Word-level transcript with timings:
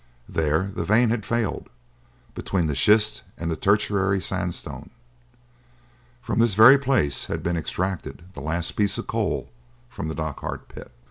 There 0.27 0.71
the 0.73 0.83
vein 0.83 1.11
had 1.11 1.27
failed, 1.27 1.69
between 2.33 2.65
the 2.65 2.73
schist 2.73 3.21
and 3.37 3.51
the 3.51 3.55
tertiary 3.55 4.19
sandstone. 4.19 4.89
From 6.23 6.39
this 6.39 6.55
very 6.55 6.79
place 6.79 7.25
had 7.25 7.43
been 7.43 7.55
extracted 7.55 8.23
the 8.33 8.41
last 8.41 8.71
piece 8.71 8.97
of 8.97 9.05
coal 9.05 9.51
from 9.89 10.07
the 10.07 10.15
Dochart 10.15 10.69
pit. 10.69 10.91